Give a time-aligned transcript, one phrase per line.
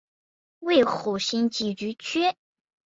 [0.61, 2.33] 为侯姓集居区。